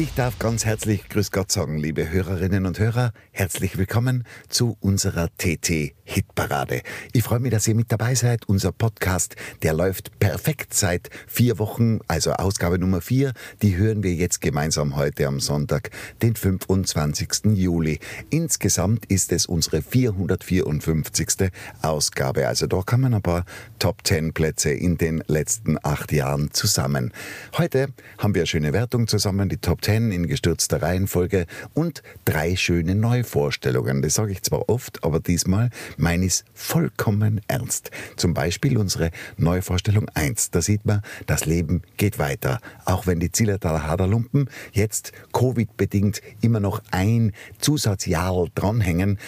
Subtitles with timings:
[0.00, 3.12] Ich darf ganz herzlich Grüß Gott sagen, liebe Hörerinnen und Hörer.
[3.32, 6.82] Herzlich willkommen zu unserer TT Hitparade.
[7.12, 8.48] Ich freue mich, dass ihr mit dabei seid.
[8.48, 13.32] Unser Podcast, der läuft perfekt seit vier Wochen, also Ausgabe Nummer vier.
[13.62, 17.54] Die hören wir jetzt gemeinsam heute am Sonntag, den 25.
[17.54, 18.00] Juli.
[18.30, 21.50] Insgesamt ist es unsere 454.
[21.80, 22.48] Ausgabe.
[22.48, 23.44] Also da kann ein paar
[23.78, 27.12] Top 10 Plätze in den letzten acht Jahren zusammen.
[27.56, 27.88] Heute
[28.18, 32.96] haben wir eine schöne Wertung zusammen, die Top 10 in gestürzter Reihenfolge und drei schöne
[32.96, 34.02] Neuvorstellungen.
[34.02, 37.90] Das sage ich zwar oft, aber diesmal meine ich vollkommen ernst.
[38.16, 40.50] Zum Beispiel unsere Neuvorstellung 1.
[40.50, 42.60] Da sieht man, das Leben geht weiter.
[42.84, 49.18] Auch wenn die Zillertaler Haderlumpen jetzt Covid-bedingt immer noch ein Zusatzjahr dranhängen,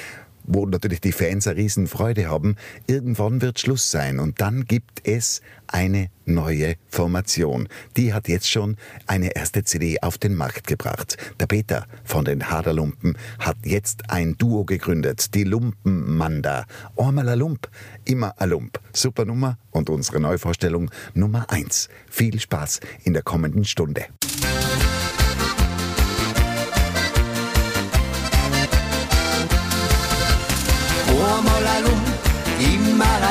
[0.45, 2.57] wo natürlich die Fans eine Riesenfreude haben.
[2.87, 7.69] Irgendwann wird Schluss sein und dann gibt es eine neue Formation.
[7.97, 8.77] Die hat jetzt schon
[9.07, 11.17] eine erste CD auf den Markt gebracht.
[11.41, 16.67] Der Peter von den Haderlumpen hat jetzt ein Duo gegründet, die Lumpenmanda.
[16.97, 17.69] Einmal ein Lump,
[18.05, 18.81] immer ein Lump.
[18.93, 21.89] Super Nummer und unsere Neuvorstellung Nummer eins.
[22.11, 24.07] Viel Spaß in der kommenden Stunde.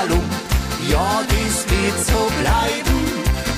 [0.09, 0.34] Lump,
[0.89, 3.00] ja, das wird so bleiben.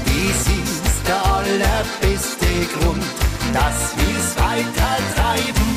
[0.07, 3.03] Dies ist der allerbeste Grund,
[3.53, 5.71] dass wir's weiter treiben.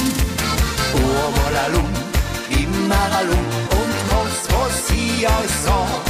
[0.95, 1.97] Einmal ein Lump,
[2.51, 6.03] immer ein Lump und was, was ich euch sag.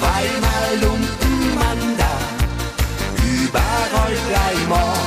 [0.00, 2.14] Weil mal Lumpenmann da
[3.22, 5.05] überall gleich mag.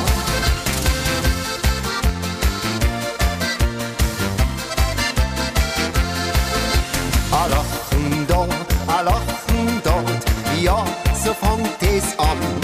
[11.99, 12.58] Fängt es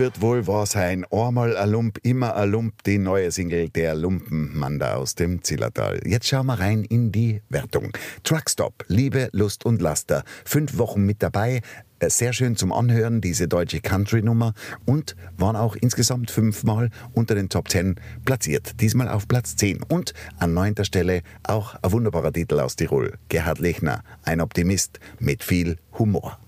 [0.00, 1.04] wird wohl wahr sein.
[1.10, 6.00] Einmal ein Lump, immer ein Lump, die neue Single der Lumpenmanda aus dem Zillertal.
[6.06, 7.92] Jetzt schauen wir rein in die Wertung.
[8.24, 10.24] Truckstop, Liebe, Lust und Laster.
[10.46, 11.60] Fünf Wochen mit dabei.
[11.98, 14.54] Äh, Sehr schön zum Anhören, diese deutsche Country-Nummer
[14.86, 18.80] und waren auch insgesamt fünfmal unter den Top 10 platziert.
[18.80, 23.18] Diesmal auf Platz 10 und an neunter Stelle auch ein wunderbarer Titel aus Tirol.
[23.28, 26.38] Gerhard Lechner, ein Optimist mit viel Humor.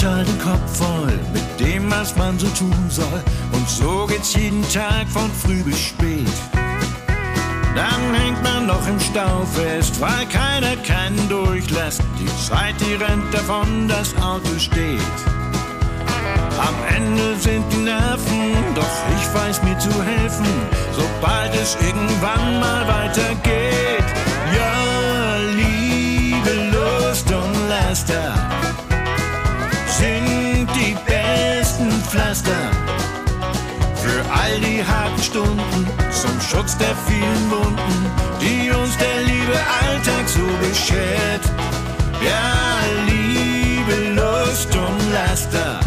[0.00, 3.22] Total den Kopf voll mit dem, was man so tun soll.
[3.52, 6.26] Und so geht's jeden Tag von früh bis spät.
[7.74, 12.02] Dann hängt man noch im Stau fest, weil keiner keinen durchlässt.
[12.18, 15.00] Die Zeit, die rennt davon, das Auto steht.
[16.58, 20.46] Am Ende sind die Nerven, doch ich weiß mir zu helfen,
[20.92, 24.08] sobald es irgendwann mal weitergeht.
[24.56, 28.49] Ja, Liebe, Lust und Laster
[34.50, 38.06] all die harten Stunden zum Schutz der vielen Wunden,
[38.40, 41.44] die uns der liebe Alltag so beschert.
[42.24, 45.80] Ja, Liebe, Lust und Laster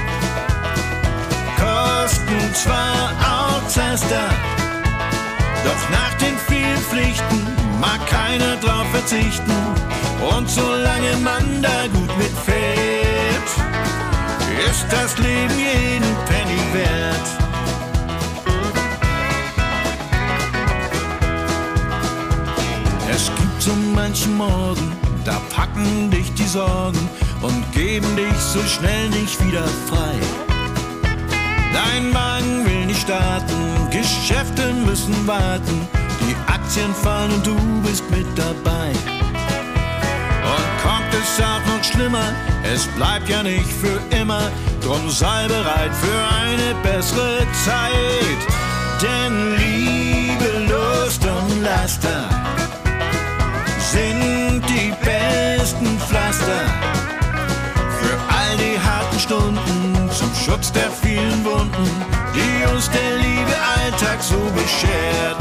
[1.57, 4.29] kosten zwar auch Zaster,
[5.63, 7.47] doch nach den vielen Pflichten
[7.79, 9.53] mag keiner drauf verzichten.
[10.35, 13.49] Und solange man da gut mitfährt,
[14.69, 17.42] ist das Leben jeden Penny wert.
[23.15, 24.91] Es gibt so manchen Morgen,
[25.23, 27.09] da packen dich die Sorgen
[27.43, 30.15] und geben dich so schnell nicht wieder frei.
[31.71, 35.87] Dein Wagen will nicht starten, Geschäfte müssen warten,
[36.21, 37.55] die Aktien fallen und du
[37.85, 38.89] bist mit dabei.
[40.53, 42.33] Und kommt es auch noch schlimmer,
[42.63, 44.41] es bleibt ja nicht für immer,
[44.81, 48.41] drum sei bereit für eine bessere Zeit.
[49.01, 52.62] Denn Liebe, Lust und Laster
[53.93, 56.61] sind die besten Pflaster
[57.99, 61.89] für all die harten Stunden zum Schutz der vielen Wunden,
[62.35, 65.39] die uns der liebe Alltag so beschert.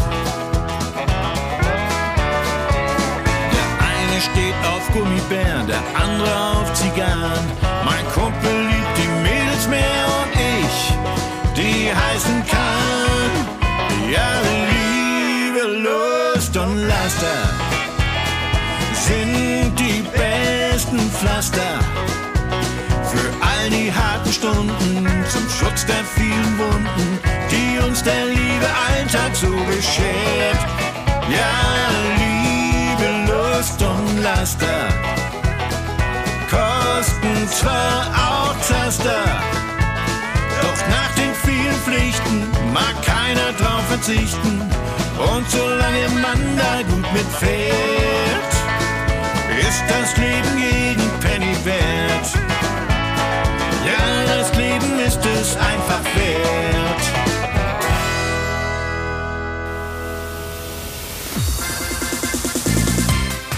[3.54, 7.46] Der eine steht auf Gummibären, der andere auf Zigarren.
[7.88, 10.76] Mein Kumpel liebt die Mädels mehr und ich,
[11.56, 13.32] die heißen Kahn.
[14.14, 14.30] Ja,
[14.70, 17.61] Liebe, Lust und Laster
[19.06, 21.72] sind die besten Pflaster
[23.10, 27.18] für all die harten Stunden zum Schutz der vielen Wunden,
[27.50, 30.60] die uns der liebe Alltag so beschert.
[31.28, 31.54] Ja,
[32.20, 34.88] Liebe, Lust und Laster
[36.50, 39.24] kosten zwar auch Zaster,
[40.60, 44.60] doch nach den vielen Pflichten mag keiner drauf verzichten.
[45.18, 48.51] Und solange man da gut mitfährt,
[49.58, 52.26] ist das Leben jeden Penny wert.
[53.84, 57.02] Ja, das Leben ist es einfach wert.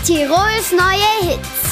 [0.05, 1.64] Tirols neue Hits.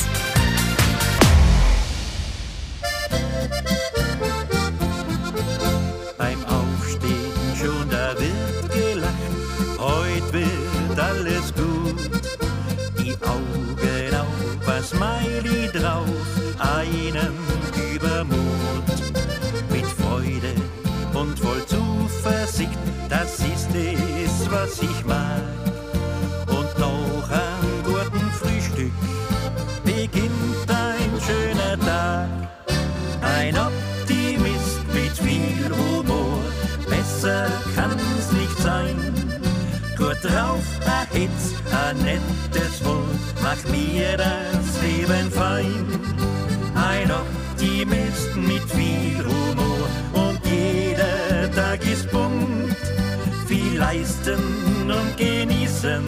[54.25, 56.05] Leisten und genießen,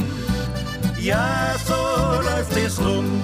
[1.01, 1.75] ja, so
[2.23, 3.23] läuft es rund.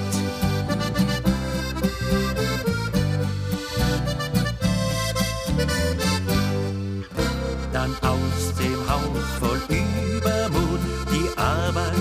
[7.73, 10.81] dann aus dem Haus voll Übermut.
[11.13, 11.95] Die Arbeit,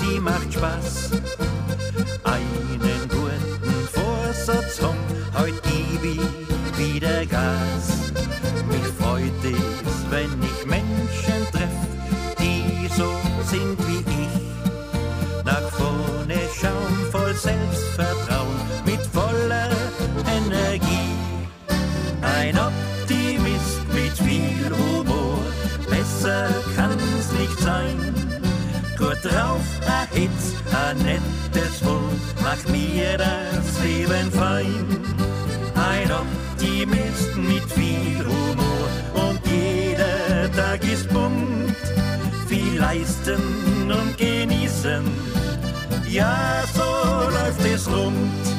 [0.00, 1.10] die macht Spaß.
[2.22, 2.97] Einen
[30.88, 34.86] ein nettes Wort macht mir das Leben fein.
[35.74, 41.76] Ein Optimist mit viel Humor und jeder Tag ist bunt.
[42.48, 45.04] Viel leisten und genießen,
[46.08, 48.57] ja, so läuft es rund.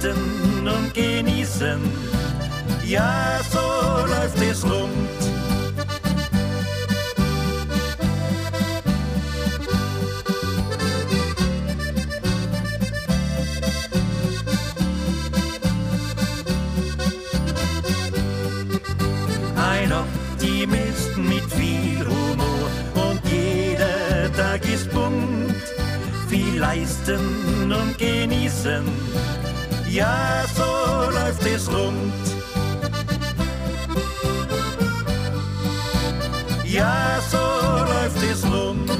[0.00, 1.78] Leisten und genießen,
[2.86, 3.58] ja, so
[4.06, 4.90] läuft es rund.
[19.56, 25.54] Ein Optimist mit viel Humor und jeder Tag ist bunt.
[26.28, 28.84] Viel leisten und genießen,
[29.90, 32.12] ja, so läuft es rund.
[36.64, 38.90] Ja, so läuft es rund.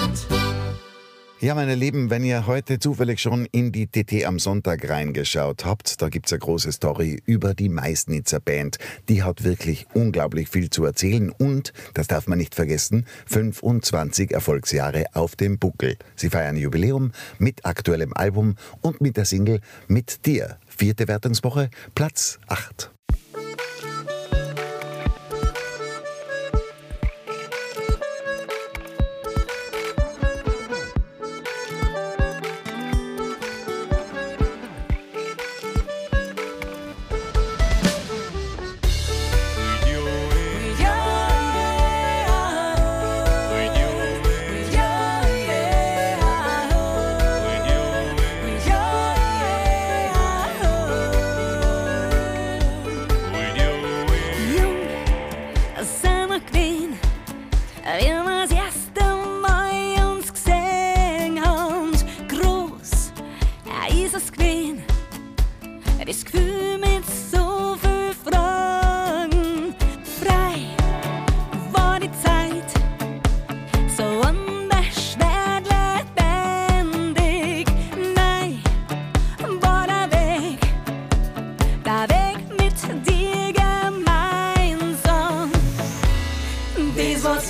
[1.42, 6.02] Ja, meine Lieben, wenn ihr heute zufällig schon in die TT am Sonntag reingeschaut habt,
[6.02, 8.76] da gibt's eine große Story über die Meißnitzer Band.
[9.09, 15.06] Die hat wirklich unglaublich viel zu erzählen und, das darf man nicht vergessen, 25 Erfolgsjahre
[15.14, 15.97] auf dem Buckel.
[16.14, 20.59] Sie feiern Jubiläum mit aktuellem Album und mit der Single Mit dir.
[20.80, 22.90] Vierte Wertungswoche, Platz 8.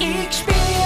[0.00, 0.79] Das,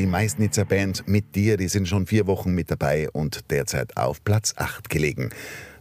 [0.00, 1.58] die Meißnitzer Band mit dir.
[1.58, 5.28] Die sind schon vier Wochen mit dabei und derzeit auf Platz 8 gelegen.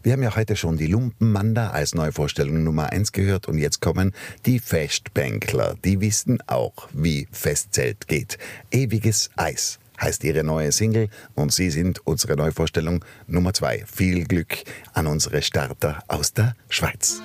[0.04, 4.12] Wir haben ja heute schon die Lumpenmanda als Neuvorstellung Nummer 1 gehört und jetzt kommen
[4.46, 5.76] die Festbänkler.
[5.86, 8.38] Die wissen auch, wie Festzelt geht.
[8.72, 13.86] Ewiges Eis heißt ihre neue Single und sie sind unsere Neuvorstellung Nummer 2.
[13.86, 17.22] Viel Glück an unsere Starter aus der Schweiz.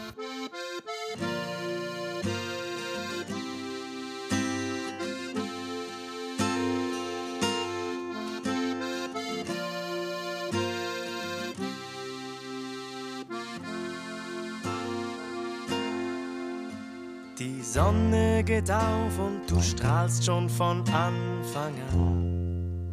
[17.65, 22.91] Sonne geht auf und du strahlst schon von Anfang an.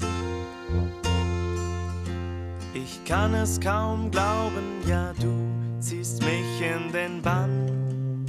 [2.74, 5.34] Ich kann es kaum glauben, ja du
[5.82, 8.26] ziehst mich in den Bann.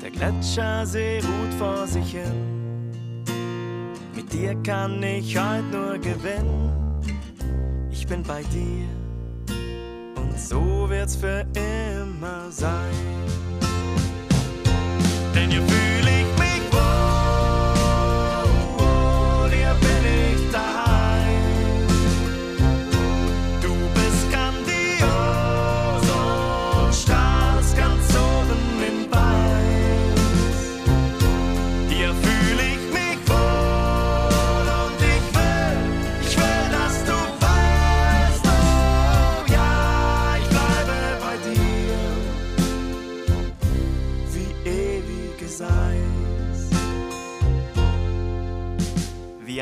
[0.00, 3.24] Der Gletschersee ruht vor sich hin.
[4.14, 6.70] Mit dir kann ich heute nur gewinnen.
[7.90, 8.99] Ich bin bei dir
[10.90, 12.90] wird's für immer sein.
[15.34, 15.99] Denn hier fühl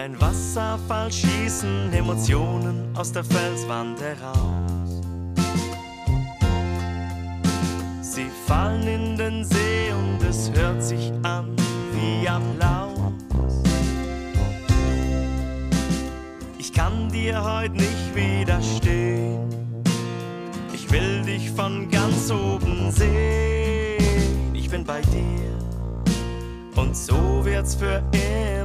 [0.08, 5.02] ein Wasserfall schießen Emotionen aus der Felswand heraus.
[8.00, 11.54] Sie fallen in den See und es hört sich an
[11.92, 13.62] wie Applaus.
[16.58, 19.50] Ich kann dir heute nicht widerstehen.
[20.72, 24.54] Ich will dich von ganz oben sehen.
[24.54, 25.52] Ich bin bei dir
[26.76, 28.57] und so wird's für immer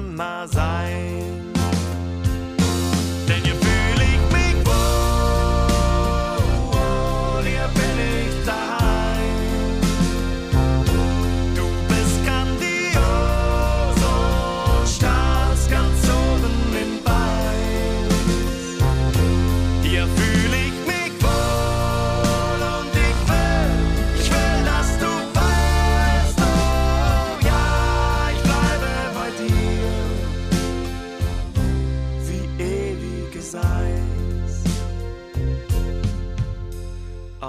[0.47, 1.62] sein.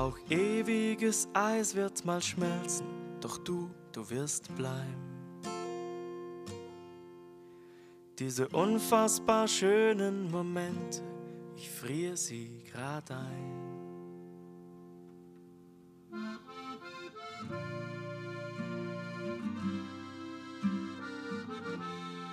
[0.05, 2.87] Auch ewiges Eis wird mal schmelzen,
[3.23, 5.41] doch du, du wirst bleiben.
[8.19, 11.03] Diese unfassbar schönen Momente,
[11.57, 13.55] ich friere sie grad ein.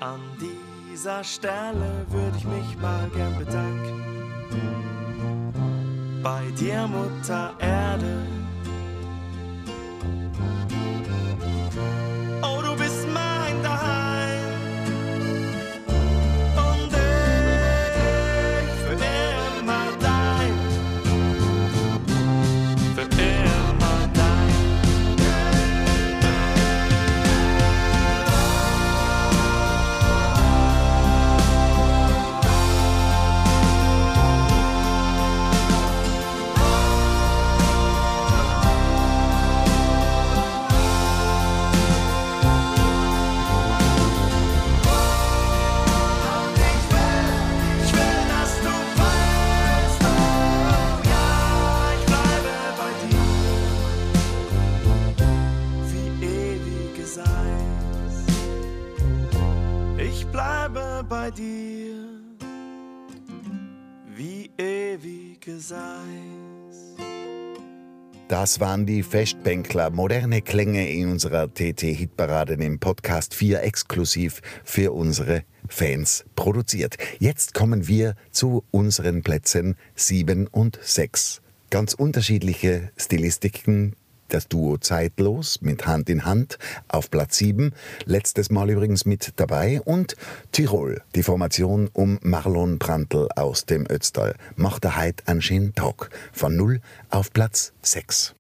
[0.02, 4.91] An dieser Stelle würde ich mich mal gern bedanken.
[6.24, 8.41] Bei dir, Mutter Erde.
[68.32, 75.44] Das waren die Festbänkler, moderne Klänge in unserer TT-Hitparade, dem Podcast 4 exklusiv für unsere
[75.68, 76.96] Fans produziert.
[77.20, 81.42] Jetzt kommen wir zu unseren Plätzen 7 und 6.
[81.72, 83.98] Ganz unterschiedliche Stilistiken,
[84.34, 87.74] das Duo Zeitlos mit Hand in Hand auf Platz 7,
[88.06, 90.16] letztes Mal übrigens mit dabei und
[90.52, 96.10] Tirol, die Formation um Marlon Brandl aus dem Ötztal, macht er heute einen schönen Tag.
[96.32, 98.36] Von 0 auf Platz 6.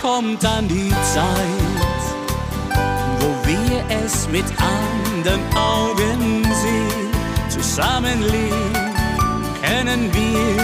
[0.00, 2.04] kommt dann die Zeit,
[3.20, 7.10] wo wir es mit anderen Augen sehen.
[7.50, 8.72] Zusammen leben
[9.62, 10.56] können wir,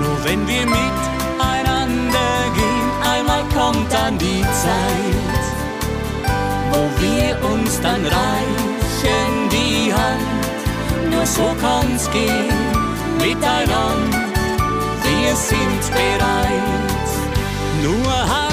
[0.00, 2.88] nur wenn wir miteinander gehen.
[3.10, 5.44] Einmal kommt dann die Zeit,
[6.72, 11.10] wo wir uns dann reichen die Hand.
[11.10, 12.52] Nur so kann's gehen
[13.18, 14.18] miteinander.
[15.04, 16.81] Wir sind bereit,
[17.82, 18.51] nur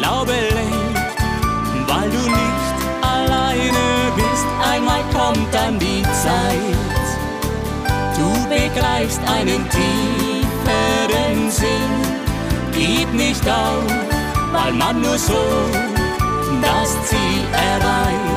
[0.00, 3.84] Glaube lebt, weil du nicht alleine
[4.16, 4.46] bist.
[4.72, 7.04] Einmal kommt dann die Zeit,
[8.16, 11.92] du begreifst einen tieferen Sinn.
[12.72, 13.84] Gib nicht auf,
[14.52, 15.36] weil man nur so
[16.62, 18.29] das Ziel erreicht.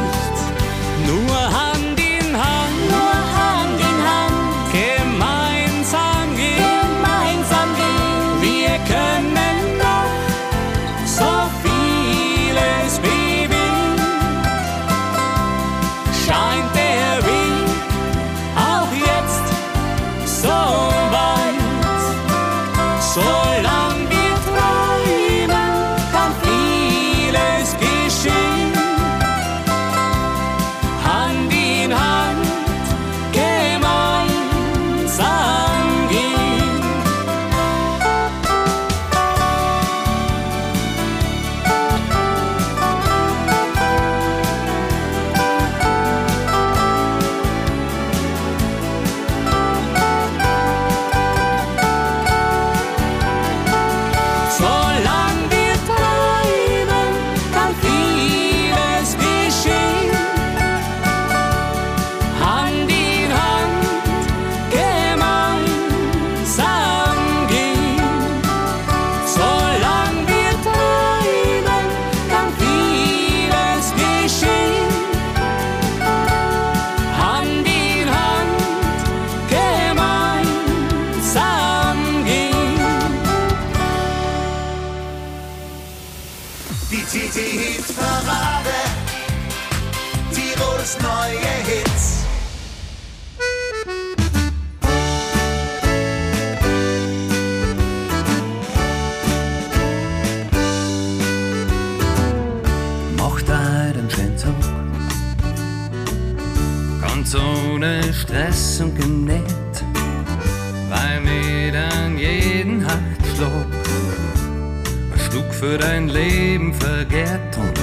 [115.34, 117.74] Stück für dein Leben vergehrt und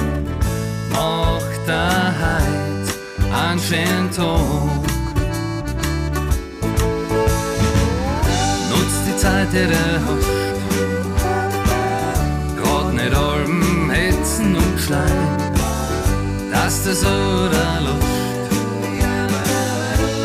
[0.89, 2.87] macht da heut
[3.35, 4.87] einen schönen Tag.
[8.69, 9.75] Nutz die Zeit, die du
[10.07, 10.31] hast,
[12.63, 15.37] grad nicht allem Hetzen und Schleim,
[16.53, 18.49] dass das oder Lust,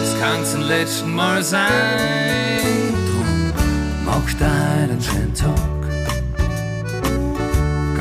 [0.01, 2.95] das kann's ein letzten Mal sein.
[3.09, 3.53] Drum
[4.05, 5.76] mach deinen schönen Tag,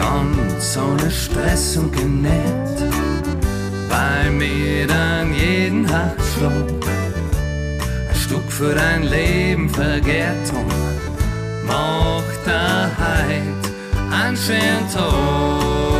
[0.06, 2.80] ganz ohne Stress und genährt,
[3.90, 6.68] bei mir dann jeden Herzschlag
[8.10, 15.95] ein Stück für dein Leben vergehrt und macht da heut einen schönen Tag.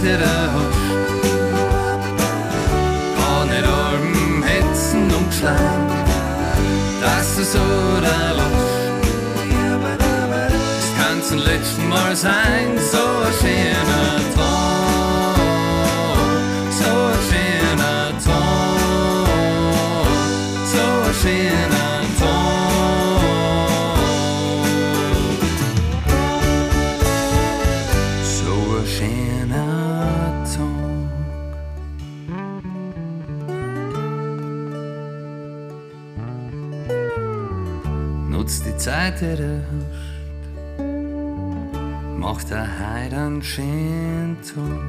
[0.00, 0.06] Hast.
[3.16, 5.88] Gar nicht allem hetzen und schleim,
[7.00, 7.58] dass du so
[8.00, 8.78] da lässt.
[10.78, 14.37] Es kann zum letzten Mal sein, so ein schöner Tag,
[39.08, 40.78] Nutz die Zeit, die du hast.
[42.18, 44.82] Mach dir heute einen schönen Tag.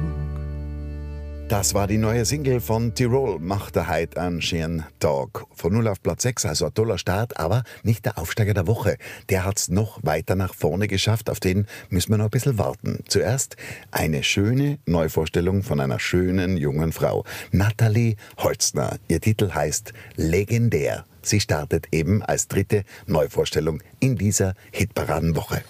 [1.48, 5.46] Das war die neue Single von Tirol, Macht der Heid einen schönen Tag.
[5.52, 8.98] Von 0 auf Platz 6, also ein toller Start, aber nicht der Aufsteiger der Woche.
[9.30, 13.02] Der hat's noch weiter nach vorne geschafft, auf den müssen wir noch ein bisschen warten.
[13.08, 13.56] Zuerst
[13.90, 18.98] eine schöne Neuvorstellung von einer schönen jungen Frau, Nathalie Holzner.
[19.08, 21.04] Ihr Titel heißt Legendär.
[21.22, 25.62] Sie startet eben als dritte Neuvorstellung in dieser Hitparadenwoche.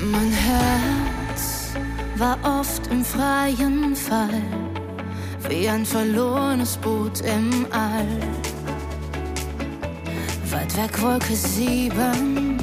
[0.00, 1.74] Mein Herz
[2.16, 4.42] war oft im freien Fall,
[5.48, 8.51] wie ein verlorenes Boot im All.
[10.52, 12.58] Weit weg Wolke sieben,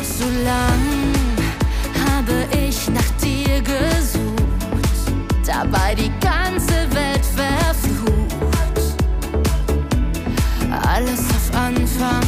[0.00, 1.12] so lang
[2.08, 4.42] habe ich nach dir gesucht,
[5.46, 8.94] dabei die ganze Welt verflucht.
[10.88, 12.23] Alles auf Anfang.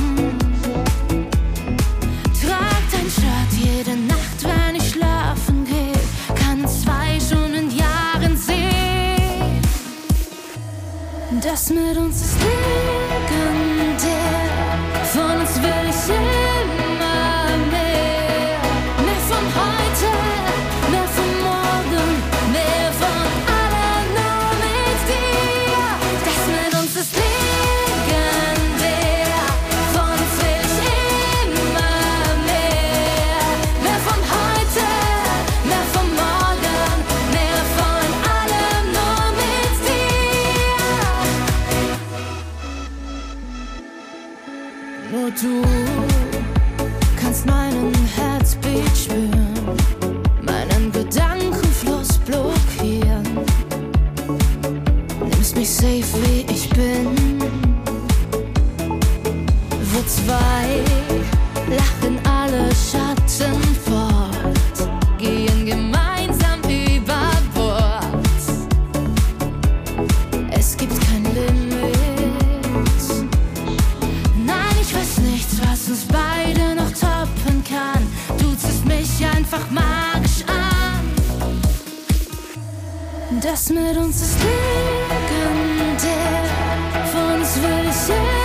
[88.09, 88.36] Uns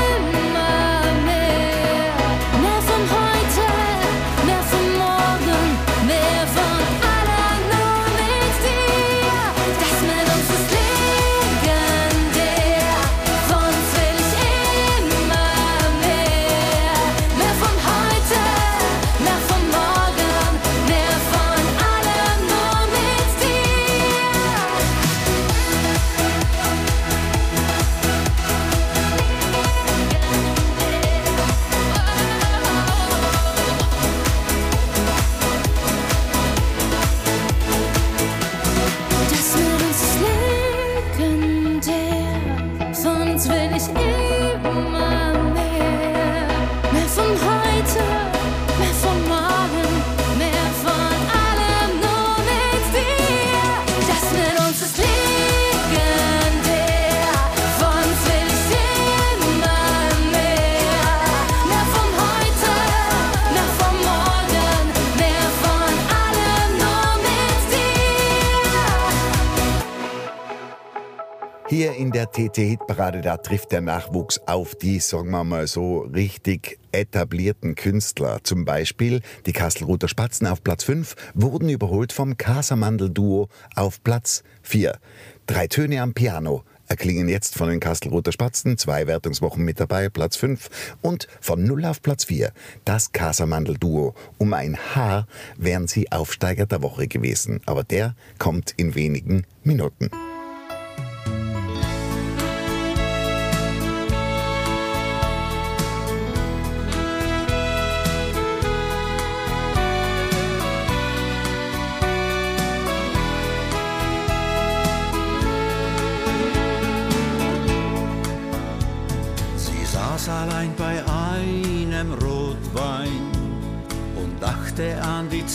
[72.32, 78.39] TT-Hitparade, da trifft der Nachwuchs auf die, sagen wir mal so, richtig etablierten Künstler.
[78.44, 84.98] Zum Beispiel die Kastelruther Spatzen auf Platz 5 wurden überholt vom Casamandel-Duo auf Platz 4.
[85.46, 90.36] Drei Töne am Piano erklingen jetzt von den Kastelruther Spatzen, zwei Wertungswochen mit dabei, Platz
[90.36, 90.70] 5
[91.02, 92.52] und von 0 auf Platz 4
[92.86, 94.13] das Casamandel-Duo.
[94.38, 100.10] Um ein Haar wären sie Aufsteiger der Woche gewesen, aber der kommt in wenigen Minuten.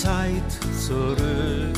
[0.07, 0.53] Zeit
[0.87, 1.75] zurück,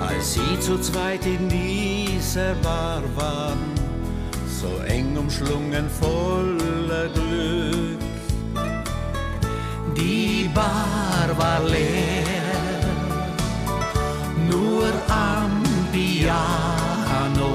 [0.00, 3.72] als sie zu zweit in dieser Bar waren,
[4.60, 8.00] so eng umschlungen voller Glück.
[9.96, 12.82] Die Bar war leer,
[14.50, 17.52] nur am Piano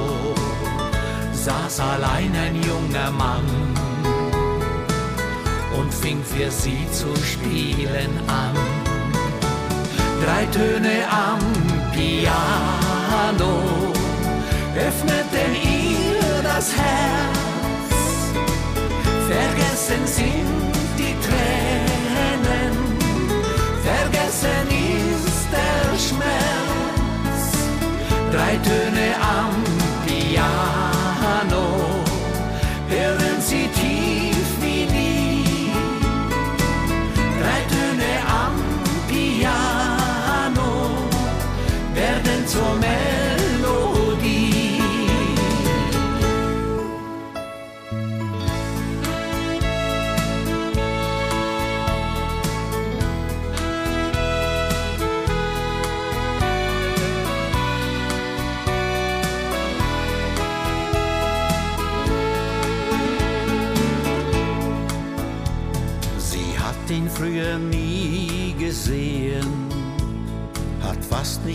[1.34, 3.49] saß allein ein junger Mann
[5.77, 8.72] und fing für sie zu spielen an.
[10.25, 11.39] Drei Töne am
[11.91, 13.53] Piano
[14.73, 17.39] öffneten ihr das Herz.
[19.27, 22.73] Vergessen sind die Tränen,
[23.83, 27.43] vergessen ist der Schmerz.
[28.31, 29.72] Drei Töne am Piano,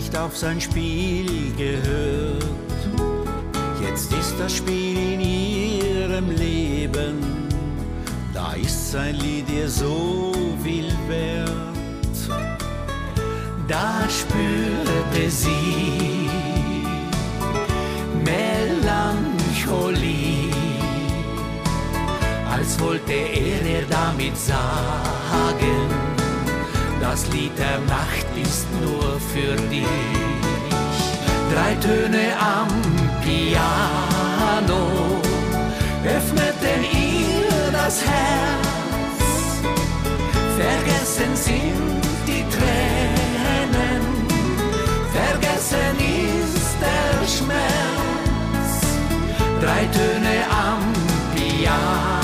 [0.09, 2.43] nicht auf sein Spiel gehört.
[3.81, 7.47] Jetzt ist das Spiel in ihrem Leben,
[8.33, 10.31] da ist sein Lied ihr so
[10.63, 11.49] viel wert.
[13.67, 16.29] Da spürte sie
[18.25, 18.89] Melancholie
[22.51, 25.87] als wollte er ihr damit sagen,
[26.99, 28.18] das Lied der Nacht
[28.49, 29.85] ist nur für dich.
[31.53, 32.69] Drei Töne am
[33.23, 34.81] Piano
[36.17, 39.19] öffneten ihr das Herz.
[40.61, 44.03] Vergessen sind die Tränen,
[45.17, 45.95] vergessen
[46.25, 48.71] ist der Schmerz.
[49.63, 50.35] Drei Töne
[50.67, 50.81] am
[51.35, 52.18] Piano,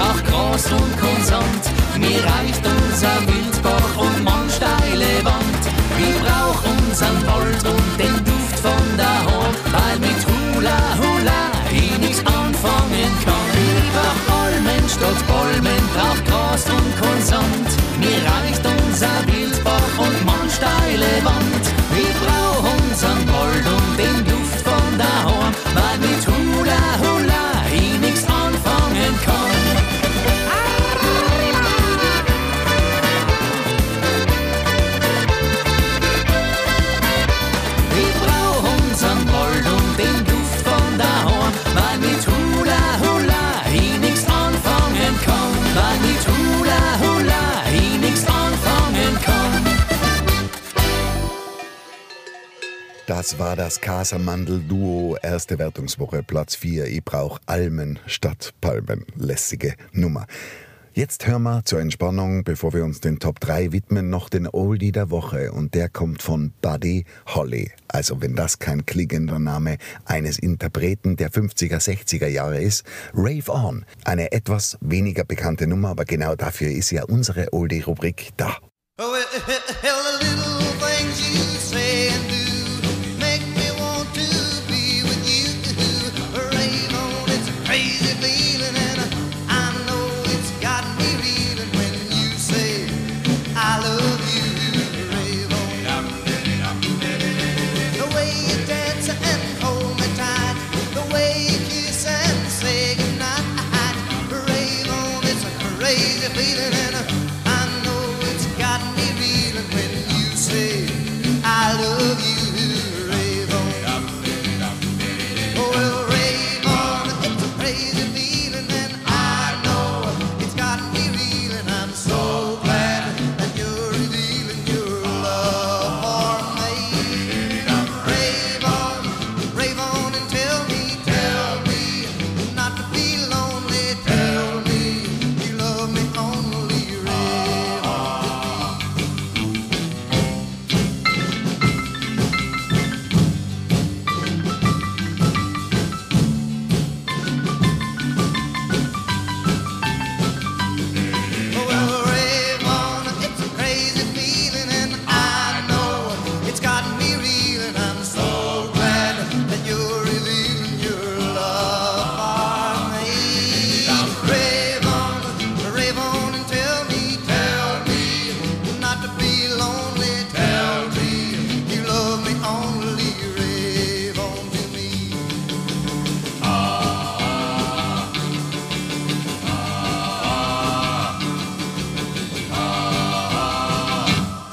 [0.00, 1.64] Brauch Gras und Konsant.
[1.98, 5.62] Mir reicht unser Wildbach und man steile Wand.
[5.98, 11.98] Ich brauch unseren Wald und den Duft von der Horn, weil mit Hula Hula ich
[11.98, 13.50] nichts anfangen kann.
[13.92, 17.68] Brauch Almen statt Palmen, brauch Gras und Konsant.
[18.00, 21.69] Mir reicht unser Wildbach und man steile Wand.
[53.10, 56.86] Das war das Casamandel-Duo, erste Wertungswoche, Platz 4.
[56.86, 59.04] Ich brauch Almen statt Palmen.
[59.16, 60.26] Lässige Nummer.
[60.92, 64.92] Jetzt hören wir zur Entspannung, bevor wir uns den Top 3 widmen, noch den Oldie
[64.92, 65.50] der Woche.
[65.50, 67.72] Und der kommt von Buddy Holly.
[67.88, 72.84] Also wenn das kein klingender Name eines Interpreten der 50er, 60er Jahre ist.
[73.12, 73.84] Rave On.
[74.04, 78.56] Eine etwas weniger bekannte Nummer, aber genau dafür ist ja unsere Oldie-Rubrik da.
[79.00, 79.02] Oh,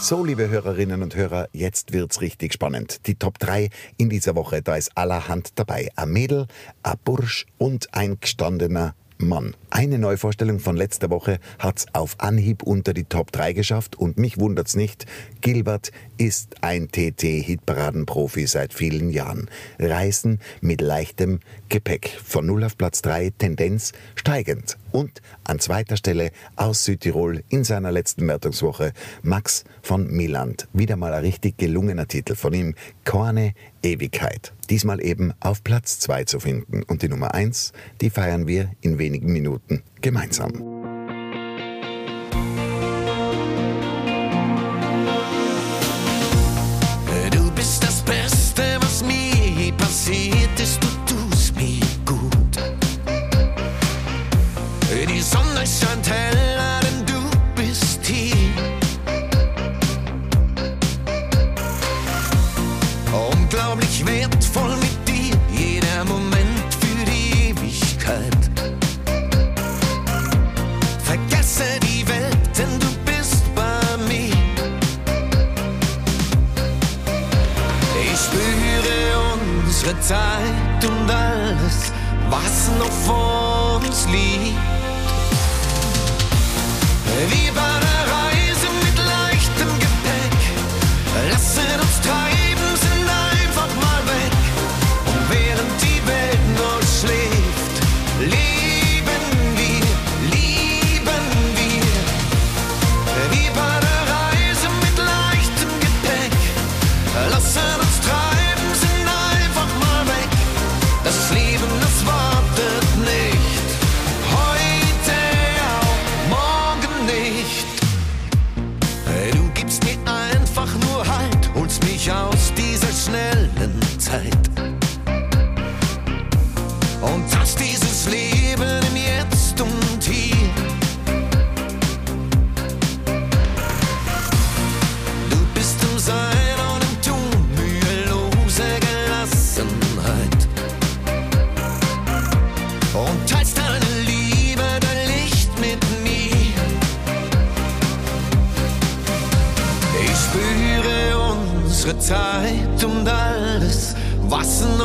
[0.08, 3.06] So, liebe Hörerinnen und Hörer, jetzt wird's richtig spannend.
[3.08, 5.90] Die Top 3 in dieser Woche, da ist allerhand dabei.
[5.98, 6.48] Ein Mädel,
[6.82, 9.54] ein Bursch und ein gestandener Mann.
[9.70, 14.40] Eine Neuvorstellung von letzter Woche hat's auf Anhieb unter die Top 3 geschafft und mich
[14.40, 15.08] wundert's nicht.
[15.42, 19.50] Gilbert ist ein TT-Hitparaden-Profi seit vielen Jahren.
[19.78, 22.18] Reisen mit leichtem Gepäck.
[22.24, 24.78] Von 0 auf Platz 3, Tendenz steigend.
[24.98, 30.68] Und an zweiter Stelle aus Südtirol in seiner letzten Wertungswoche Max von Miland.
[30.74, 32.74] Wieder mal ein richtig gelungener Titel von ihm.
[33.06, 34.54] Korne Ewigkeit.
[34.72, 36.82] Diesmal eben auf Platz 2 zu finden.
[36.82, 40.77] Und die Nummer 1, die feiern wir in wenigen Minuten gemeinsam.
[63.78, 68.38] Unglaublich wertvoll mit dir, jeder Moment für die Ewigkeit.
[71.04, 74.34] Vergesse die Welt, denn du bist bei mir.
[78.02, 81.92] Ich spüre unsere Zeit und alles,
[82.32, 84.58] was noch vor uns liegt.
[87.30, 87.56] Wie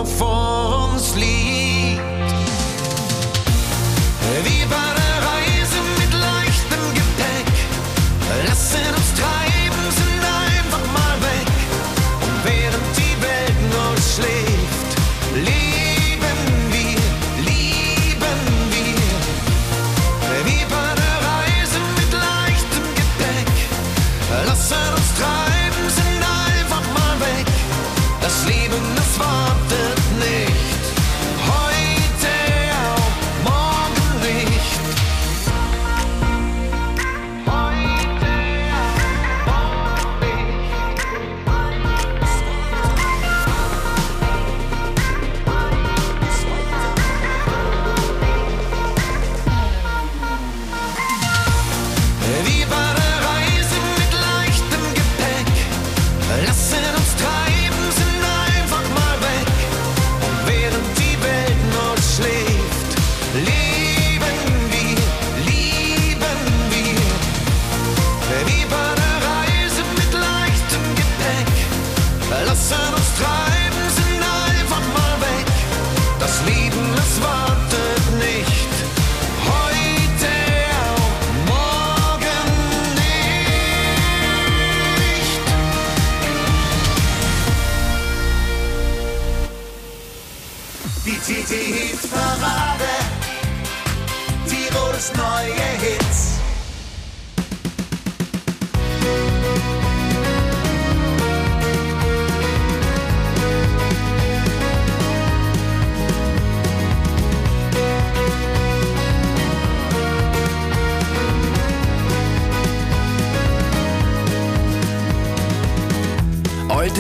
[0.03, 0.82] was noch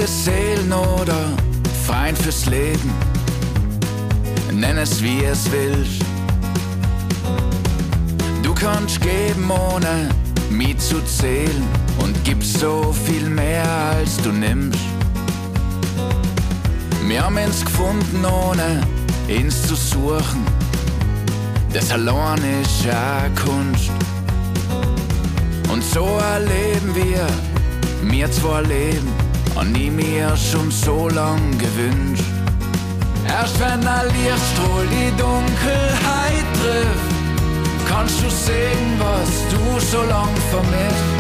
[0.03, 1.31] Alte Seelen oder
[1.87, 2.93] Feind fürs Leben,
[4.53, 6.03] nenn es wie es willst.
[8.43, 10.09] Du kannst geben ohne
[10.51, 11.63] mich zu zählen
[11.99, 13.65] und gibst so viel mehr
[13.97, 14.81] als du nimmst.
[17.07, 18.81] Wir haben uns gefunden ohne
[19.29, 20.45] ins zu suchen,
[21.73, 23.93] das allein ist ja Kunst.
[25.73, 27.25] Und so erleben wir,
[28.03, 29.12] mir zwei Leben,
[29.55, 32.25] und nie mir schon so lang gewünscht.
[33.27, 37.13] Erst wenn ein Lichtstrahl die Dunkelheit trifft,
[37.89, 41.11] kannst du sehen, was du so lang vermisst.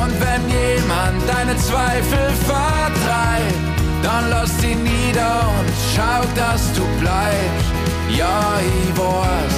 [0.00, 3.60] Und wenn jemand deine Zweifel vertreibt,
[4.02, 7.70] dann lass sie nieder und schau, dass du bleibst.
[8.16, 9.56] Ja, ich weiß,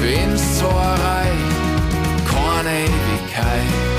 [0.00, 1.52] für uns zwar reicht
[2.26, 3.91] keine Ewigkeit.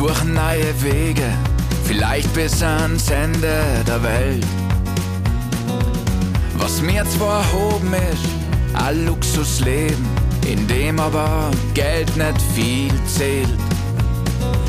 [0.00, 1.30] Suchen neue Wege,
[1.84, 4.46] vielleicht bis ans Ende der Welt.
[6.56, 10.06] Was mir zwar erhoben ist, ein Luxusleben,
[10.46, 13.60] in dem aber Geld nicht viel zählt.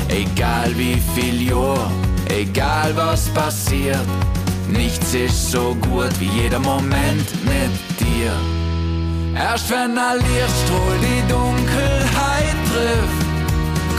[0.09, 1.89] Egal wie viel Jahr,
[2.27, 4.07] egal was passiert,
[4.67, 8.33] nichts ist so gut wie jeder Moment mit dir.
[9.33, 13.30] Erst wenn ein Lichtstrahl die Dunkelheit trifft,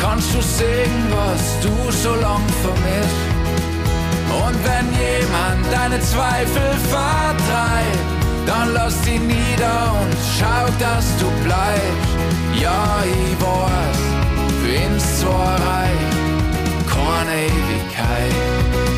[0.03, 3.23] kannst du sehen, was du so lang vermisst.
[4.45, 8.03] Und wenn jemand deine Zweifel vertreibt,
[8.47, 12.13] dann lass sie nieder und schau, dass du bleibst.
[12.61, 14.01] Ja, ich weiß,
[14.65, 16.19] wenn's zwar reicht,
[16.89, 18.92] keine Ewigkeit.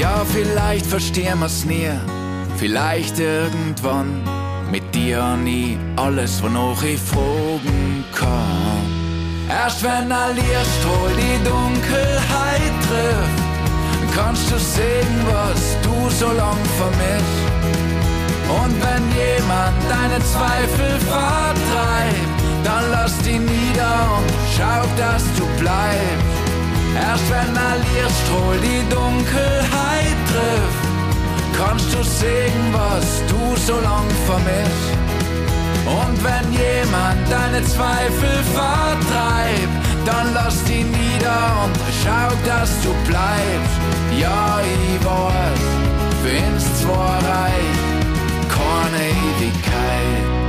[0.00, 1.90] Ja, vielleicht verstehen wir's nie,
[2.56, 4.22] vielleicht irgendwann.
[4.70, 8.80] Mit dir nie alles, wonach ich fragen kann.
[9.50, 17.50] Erst wenn ein Lichtstrahl die Dunkelheit trifft, kannst du sehen, was du so lang vermisst.
[18.48, 26.29] Und wenn jemand deine Zweifel vertreibt, dann lass die nieder und schau, dass du bleibst.
[26.96, 30.90] Erst wenn ein Lichtstrahl die Dunkelheit trifft,
[31.56, 35.00] kannst du sehen, was du so lang vermisst.
[35.86, 43.78] Und wenn jemand deine Zweifel vertreibt, dann lass die nieder und schau, dass du bleibst.
[44.18, 45.62] Ja, ich weiß,
[46.24, 47.80] wenn's zwar reicht,
[48.48, 50.39] keine Ewigkeit.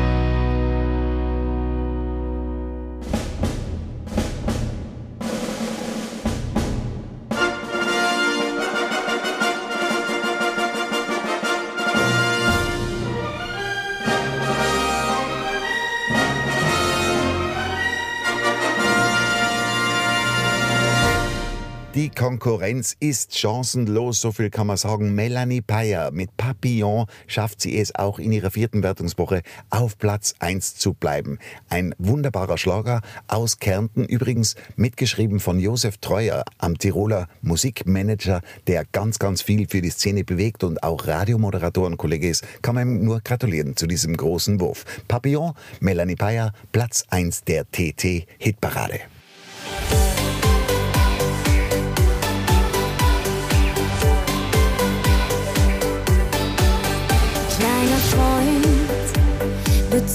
[22.32, 25.14] Konkurrenz ist chancenlos, so viel kann man sagen.
[25.14, 30.78] Melanie Payer mit Papillon schafft sie es auch in ihrer vierten Wertungswoche auf Platz 1
[30.78, 31.40] zu bleiben.
[31.68, 39.20] Ein wunderbarer Schlager aus Kärnten, übrigens mitgeschrieben von Josef Treuer, am Tiroler Musikmanager, der ganz,
[39.20, 42.46] ganz viel für die Szene bewegt und auch Radiomoderatorenkollege ist.
[42.62, 44.86] Kann man ihm nur gratulieren zu diesem großen Wurf.
[45.10, 45.52] Papillon,
[45.82, 48.26] Melanie Payer, Platz 1 der TT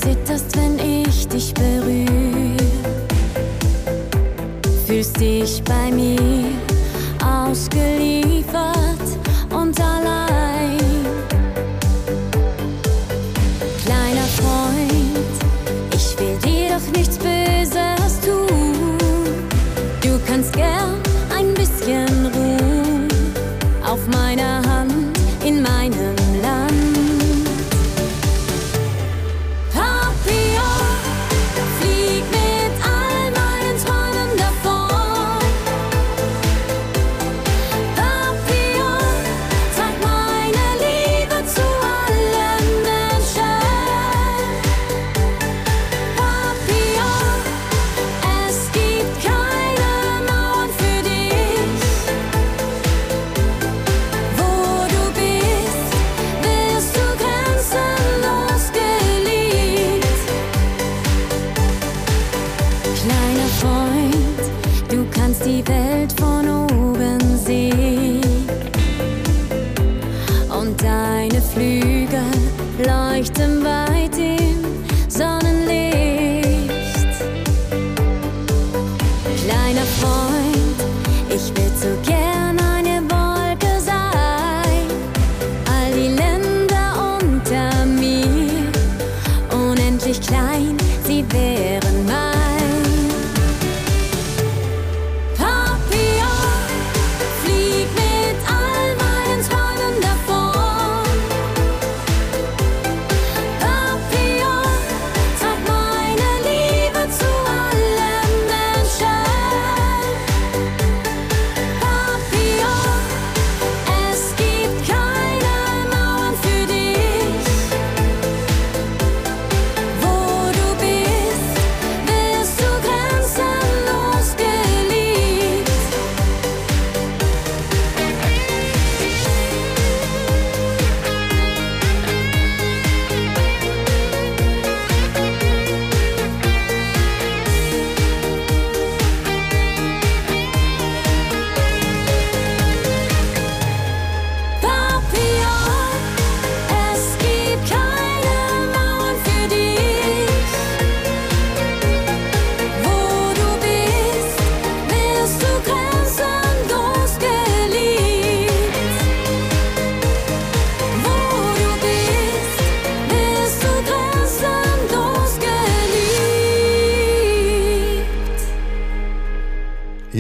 [0.07, 2.57] zitterst, wenn ich dich berühre.
[4.87, 6.45] Fühlst dich bei mir
[7.25, 9.07] ausgeliefert
[9.51, 10.76] und allein.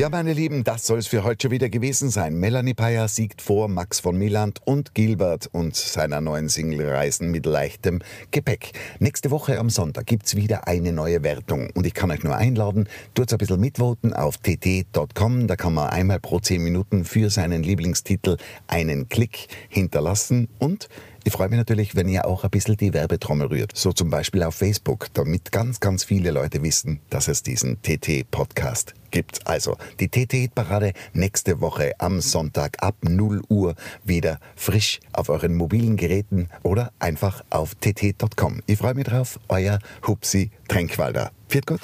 [0.06, 2.38] Ja, meine Lieben, das soll es für heute schon wieder gewesen sein.
[2.38, 7.44] Melanie Payer siegt vor Max von Milland und Gilbert und seiner neuen Single Reisen mit
[7.44, 7.98] leichtem
[8.30, 8.70] Gepäck.
[9.00, 12.88] Nächste Woche am Sonntag gibt's wieder eine neue Wertung und ich kann euch nur einladen,
[13.14, 15.48] tut's ein bisschen mitvoten auf tt.com.
[15.48, 18.36] Da kann man einmal pro zehn Minuten für seinen Lieblingstitel
[18.68, 20.88] einen Klick hinterlassen und
[21.26, 23.72] ich freue mich natürlich, wenn ihr auch ein bisschen die Werbetrommel rührt.
[23.74, 28.94] So zum Beispiel auf Facebook, damit ganz, ganz viele Leute wissen, dass es diesen TT-Podcast
[29.10, 29.44] gibt.
[29.44, 33.74] Also die TT-Parade nächste Woche am Sonntag ab 0 Uhr
[34.04, 38.62] wieder frisch auf euren mobilen Geräten oder einfach auf tt.com.
[38.66, 41.32] Ich freue mich drauf, euer Hupsi Tränkwalder.
[41.48, 41.80] Viert gut.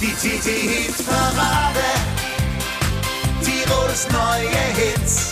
[0.00, 1.80] Die TT-Hit-Parade.
[3.42, 5.27] Tirols neue Hits.